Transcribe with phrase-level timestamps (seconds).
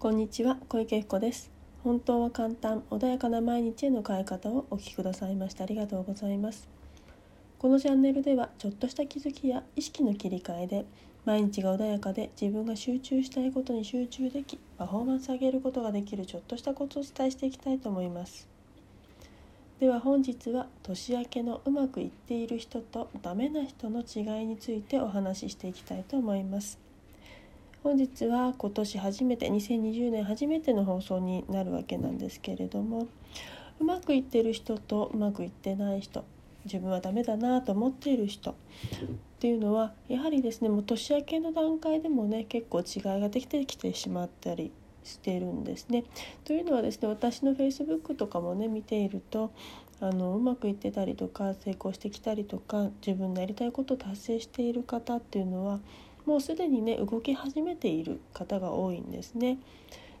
[0.00, 1.50] こんにちは小池子です。
[1.82, 6.68] 本当は簡単穏やかな毎日への変え方をお聞きくださいましてありがとうございます。
[7.58, 10.84] このチャンネルではちょっとした気づきや意識の切り替えで
[11.24, 18.46] 毎日が穏やかで自分が集中したいことに集中できパフォーマンス上げることができるちょっとしたコツをお伝えしていきたいと思います。
[19.80, 26.87] では本日は年明けのうまくいっている人とダメな人の違いについてお話ししていきたいと思います。
[27.88, 33.08] 本日は今年初めて2020年初めての放送になるわけなんですけれども
[33.80, 36.22] うまくいってる人とうまくいってない人
[36.66, 38.54] 自分はダメだなと思っている人っ
[39.40, 44.70] ていうのはやはりですねもう年明けの段階でもね結構違いができてきてしまったり
[45.02, 46.04] してるんですね。
[46.44, 49.50] というのはですね私のフェイスブックとかもね見ていると
[50.00, 55.80] あのうまくいってたりとか成功してきたりとか自分のやりたいことを達成している方っていうのは
[56.28, 59.56] もうすでにね動き始めている方が多いんですね。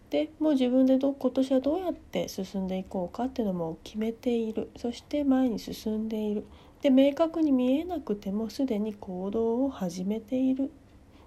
[0.08, 6.46] でもう自分でど今年はどうやって進んでいこうかっていうのも決めているそして前に進んでいる
[6.80, 10.68] で明確に見えなくてもすでに行動を始めているっ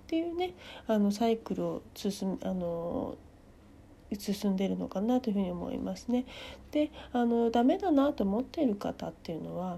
[0.07, 0.55] ていうね
[0.87, 3.17] あのサイクルを進あの
[4.17, 6.25] 進んでるのかなというふうに思いますね。
[6.71, 9.77] であのダメだなと思っている方っていうのは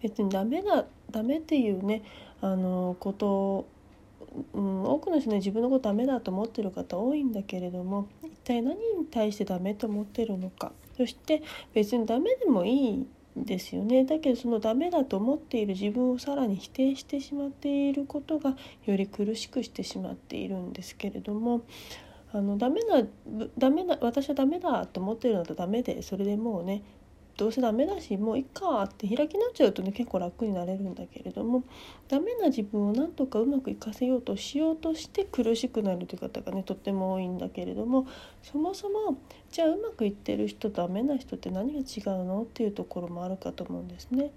[0.00, 2.02] 別にダメだダメっていうね
[2.40, 3.66] あのこと
[4.52, 10.72] うん、多くの人ね自分のことダメだと思ってる方多いんだけれども一体何に対してダメと思ってるのか。
[10.96, 14.04] そして別にダメでもいいんですよね。
[14.04, 21.62] だけどそのダメだと思っている自分をさらに否定してしまっていることがより苦しくしてしまっているんですけれども
[22.32, 23.02] あのダメな
[23.56, 26.82] ダメな私はダメだと思ってるのとダメでそれでもうね
[27.38, 31.62] どうせダメだしもういっかって開き直っちゃうとね結構楽になれるんだけれども
[32.08, 38.08] ダメな自分をなんとかうまくいかせようとしようとして苦しくなるという方がねとっても多いんだけれども
[38.42, 39.18] そもそも
[39.52, 44.32] じゃあうまくいってる人とダメな人って何が違うのっていうところもあるかと思うんですね。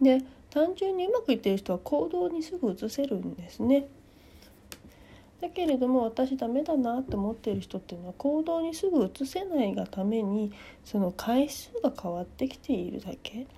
[0.00, 3.86] で単純にうまくいってる人は行動にすぐ移せるんですね。
[5.42, 10.52] だけれども私ダメだなと思ってる人っていうのは行動にすぐ移せないがために
[10.84, 13.48] その回数が変わってきているだけ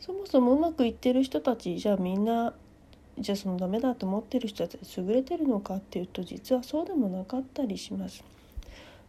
[0.00, 2.52] そもそもうまくいってる人たちじゃあみんな
[3.18, 8.22] じゃあそのダメだと思ってる人たち優れてるのかっていうと実はそうでもなかったりします。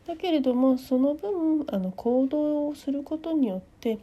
[0.07, 3.97] だけれどもその分あの行動をすることによって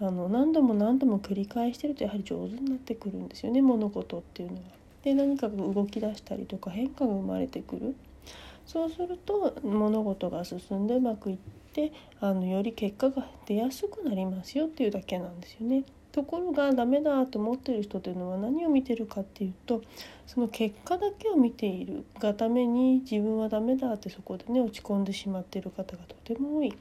[0.00, 4.79] あの何度も何度も繰り返してるとやはり上手になってくるんですよね物事っていうのは。
[5.02, 7.94] で何かが動き出したりとか変化が生まれてくる
[8.66, 11.38] そうすると物事が進んでうまくいっ
[11.72, 15.84] てあのより結果が出やすくなりますよっていうだけなんですよね。
[16.12, 19.82] ところがダメだと思ってる人というのは何を見てるかっていうと
[20.26, 26.74] その結果だけを見ているがために自分はダメだってそこでね落ち込んでしまっている方がとても多い。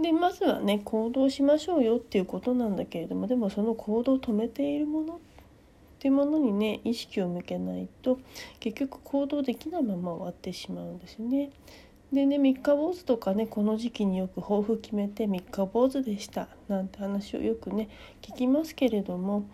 [0.00, 5.18] でまずはね行動しましょうよっていうことなんだけれどもでもその行動を止めているものっ
[6.00, 8.18] っていうものにね意識を向けないと
[8.58, 11.50] 結局行動できないまま終わってしまうんですよね。
[12.10, 17.90] でね三日坊主とかねこの時期によく抱負決めて三日坊主でしたなんて話をよくね
[18.22, 19.46] 聞きますけれども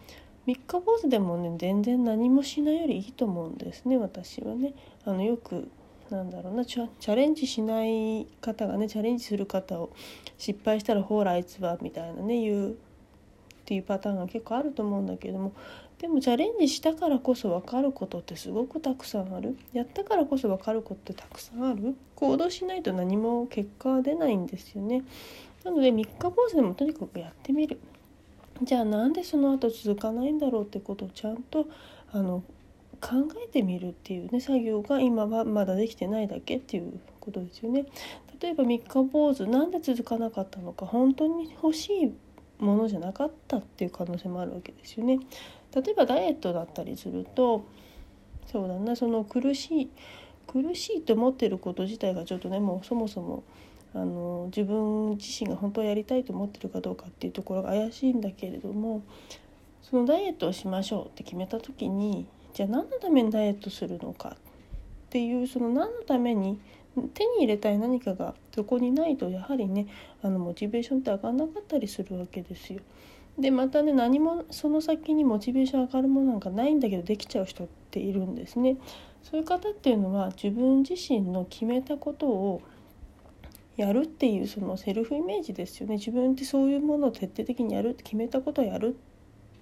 [0.46, 4.72] 三日坊主でもね全然何もしないよりいいと思うんですね私はね。
[5.04, 5.68] あのよく
[6.10, 9.90] なんだろうなチャレンジしない方がねチャレンジする方を
[10.38, 12.74] 失敗したらほらあいつはみたいなね言うっ
[13.66, 15.52] ていうパターンが結構あると思うんだけれども
[16.00, 19.56] でもチャレンジしたからこそ分かることってすごくたくさんある。
[19.72, 21.96] やったからこそ分かることってたくさんある。
[22.14, 25.04] 行動しないと何も結果は出ないんですよね。
[25.64, 27.78] なので三日坊主でもとにかくやってみる。
[28.62, 31.66] じゃあなんでその後続かないんだろうってことをちゃんと
[32.12, 32.42] あの
[33.00, 33.10] 考
[33.44, 37.86] えてみるっていうね作業が今はまだできてないだけっていうことですよね。
[38.40, 42.12] 例えば三日坊主なんで続かなかったのか本当に欲しい
[42.58, 45.20] ものじゃなかったっていう可能性もあるわけですよね。
[45.76, 47.66] 例えばダイエットだったりすると
[48.50, 49.90] そうだなその苦しい
[50.46, 53.44] 苦しいと思ってること自体がちょっとねもうそもそも
[53.94, 59.02] あの自分自身が本当はやりたいと思ってるかどうかっていうところが怪しいんだけれども
[59.82, 66.58] そのダイエットをしましょうって決めた時にじゃあ何のためにダイエットするのかっていうその何のために
[67.14, 69.86] 手に入れたい何かがそこにないとやはりね
[70.22, 72.80] あのモチベーションって上がんなかったりするわけですよ。
[73.38, 78.76] でまたね何もその先にモチベーション上がるものなんかないんだけどできちゃう人っているんですね。
[79.22, 82.62] そういう方っていうのは自分自身の決めたことを
[83.76, 88.96] やるっていうそのセルフイメージですよね自分ってそういうものを徹底的にやるって決めたことをやる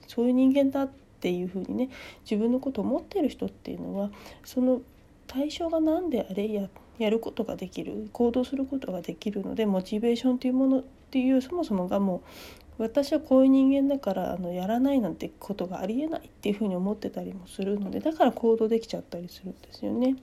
[0.06, 1.88] そういう人間だっていうふうにね
[2.25, 4.11] 自分のことを思ってる人っていうのは
[4.44, 4.82] その
[5.27, 6.69] 対象が何であれや
[6.99, 12.23] やることができる行動することができるのでモチベーションというものっていうそもそもがも
[12.64, 20.17] う私はこういう人間だからあのやらないなんてことがありえないっていうふうに思ってたりもするのでだから行動できちゃったりするんですよね。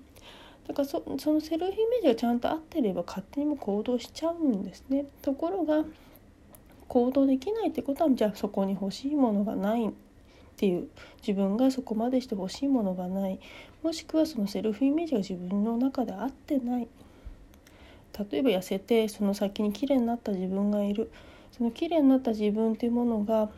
[0.68, 5.06] だからそのセルフイメージがちゃんと合ってれば勝手にも行動しちゃうんですね。
[5.21, 5.86] ところが
[6.88, 9.92] 行動できないってことはじゃあそこに欲しいものがないっ
[10.57, 10.89] ていう
[11.25, 13.39] 自分がそこまでして欲しいものがない
[13.81, 16.88] もしくはそのセルフイメージが自分の中で合ってない
[18.31, 21.09] 例えば痩せてその先に綺麗になった自分がいる
[21.62, 23.52] その綺麗になった自分っていうものが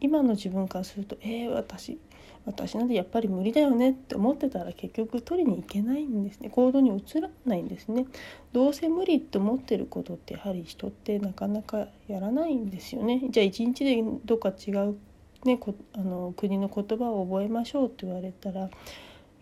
[0.00, 2.00] 今の自分からするとえー、私
[2.46, 6.50] 私なんてやっぱり無理だよねって思ってたら結局取りに行けないんですね。
[6.50, 8.06] 行動に移らないんですね。
[8.52, 13.22] どうせ無理って思ってることってやはり人ってなかなかやらないんですよね。
[13.30, 14.96] じゃあ一日でどっか違う、
[15.44, 18.68] ね、こあの国の言葉を覚えましょうって言われたら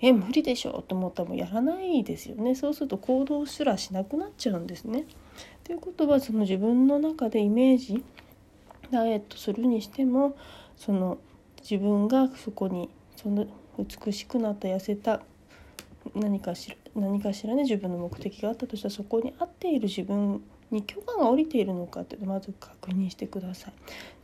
[0.02, 5.06] え無理でしょと思ったらもうやらないですよねそうすると行動すらしなくなっちゃうんですね。
[5.62, 8.04] ということはその自分の中でイメージ
[8.90, 10.36] ダイエットするにしても
[10.76, 11.18] その
[11.62, 13.46] 自分がそこにその
[13.78, 15.22] 美しくなった痩せた
[16.16, 23.72] 何かしら何かしらね自分の目的があったとしたらそこに合っている自分に許可が下りているのかっていうのをまず確認してください。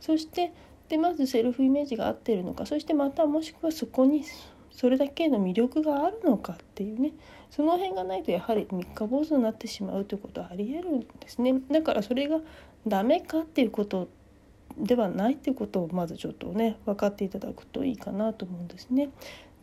[0.01, 0.51] そして
[0.89, 4.25] でまずセルフイメージが合っているのかそしてまたもしくはそこに
[4.71, 7.11] それだけの魅力があるのかっていうね
[7.49, 12.39] その辺がないとやはり三日坊主になってしまうということはありえるんですねだからそれが
[12.87, 14.07] ダメかっていうこと
[14.77, 19.09] ではないっていうことをまずちょっとね分かっていただくといいかなと思うんですね。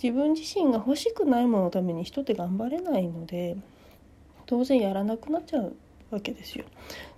[0.02, 3.56] 自分自身が欲しくないもののために人って頑張れないので
[4.44, 5.74] 当然やらなくなっちゃう
[6.10, 6.64] わけですよ。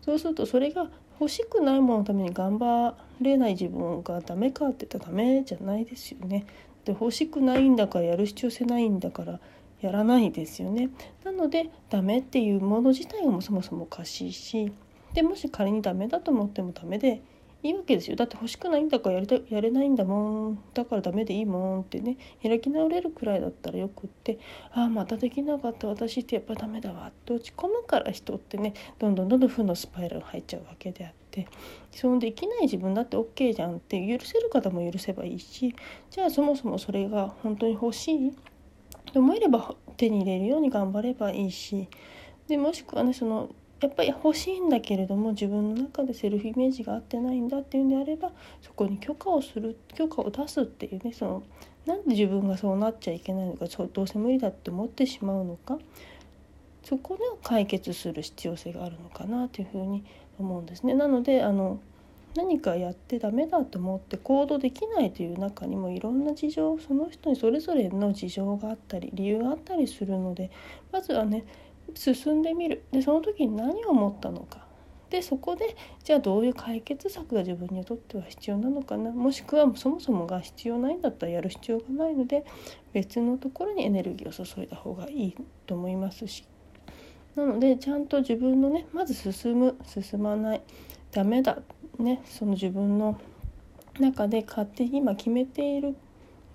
[0.02, 0.88] そうするとそれが
[1.20, 6.46] 欲しくないもののために頑張れない自分がダメかって言ったらダメじゃないですよね。
[6.88, 9.40] で欲しくないんだからやる必要性ないんだから
[9.82, 10.88] やらないですよね。
[11.22, 14.72] なのでダメっていうもの自体がもそもそもおかしいし
[15.12, 17.20] でもし仮にダメだと思ってもダメで
[17.62, 18.16] いいわけですよ。
[18.16, 20.58] だって欲しくないんだからやりたやれないんだもん。
[20.72, 24.38] だからダメでいいもんってね開き直れるくらいだったらよくって。
[24.72, 31.46] ああまたできなかった私ってやっぱダメだわって落ち込むから人ってねどんどんどんどん負のスパイラル入っちゃうわけであって
[31.92, 35.74] そのできない自分だって OK じゃんって許せる方も許せばいいし
[36.10, 38.32] じゃあそもそもそれが本当に欲しい？
[39.12, 41.88] と思えれば手に入れるように頑張ればいいし
[42.46, 43.48] でもしくはねその
[43.80, 51.42] やっぱり欲しいんだけれども自分の中でセルフイメージが合ってないんだっていうんであればそこに許可をする許可を出すっていうねその
[51.86, 55.78] なんで自分がそうなっちゃいけないのかそうどうせ無理だって思ってしまうのか
[56.82, 60.04] そこで解決する必要性があるのかなというふうに
[60.38, 60.94] 思うんですね。
[60.94, 61.80] なのであの
[62.36, 70.50] 何かやってダメだと思って行動できないという中にもいろんな事情その人にそれぞれの事情があったり理由があったりするので
[70.92, 71.44] まずはね
[71.94, 72.84] 進んでみる。
[72.92, 74.66] でその時に何を思ったのか。
[75.10, 75.74] でそこで
[76.04, 79.10] じゃあどういう解決策が自分にとっては必要なのかな。
[79.10, 82.44] もしくはそもそもが必要ないんだったらやる必要がないので
[82.92, 85.36] 別のところにエネルギーを注いだ方がいい
[85.66, 86.46] と思いますし
[87.36, 90.62] なのでちゃんと自分のねまず進む進まない。
[91.12, 91.58] ダメだ。
[91.98, 93.18] ねその自分の
[93.98, 95.96] 中で勝手に今決めている。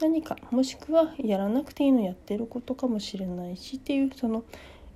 [0.02, 4.44] 何かもしくはやらなくていいのやってることかもしれないしっていうその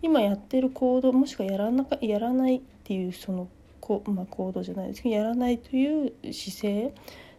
[0.02, 3.48] 今やってる行動もしくはやらなかやらないっていうその
[3.80, 6.94] こ、まあ、行動じゃないですけどやらないという姿勢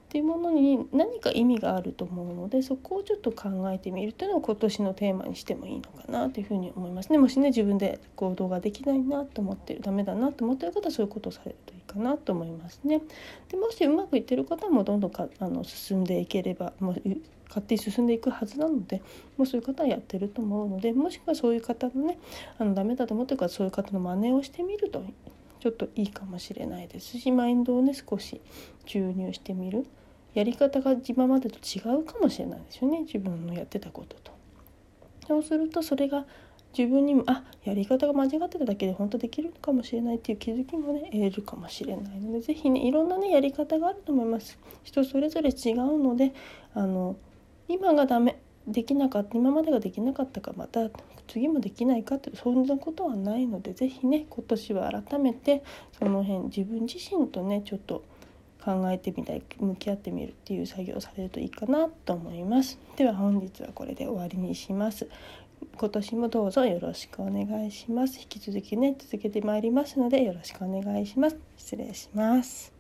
[0.09, 7.19] っていうものに何か意味があると思うのでそこをちょっと考えてみるというのを今年のテーマにしてもいいのかなというふうに思いますね。
[7.19, 13.03] もしね自分で行動ができないなと思ってるダメだなと思ってる方はそういうことをされるといいかなと思いますね。
[13.51, 17.03] でもしうまくいってる方もどんどんかあの進んでいければもう
[17.49, 19.03] 勝手に進んでいくはずなので
[19.37, 22.19] もうそういう方はやってると思うのでもしくはそういう方のね
[22.59, 25.03] あのダメだと思ってるからそういう方の真似をしてみると
[25.61, 28.41] ちょっといいかもしれないですしマインドをね少し
[28.85, 29.87] 注入してみる。
[30.35, 33.01] やり方が今までと違うかもしれないですよね。
[33.01, 34.33] 自分のやってたことと。
[35.27, 36.27] そうするとそれが
[36.77, 44.59] 自分にもあやり方が間違ってただけで本当できるのかもしれないっていう気づきもね得るかもしれないので是非ねいろんなねやり方があると思います。
[44.85, 46.33] 人それぞれ違うので
[46.75, 47.17] あの
[47.69, 50.91] 今がダメできなかった今までができなかったかまた
[51.27, 55.63] 次もできないかってそんなことはないので是非ね今年は改めて
[55.99, 58.05] その辺自分自身とねちょっと
[58.63, 62.79] 考えてみたい向き合ってみるっていう作業をされるといいかなと思います。
[62.97, 65.09] では本日はこれで終わりにします。
[65.77, 68.21] 今年もどうぞよろしくお願いします。
[68.21, 71.37] 引き続きね続けてまいりますのでよろしくお願いします。
[71.57, 72.78] 失礼します。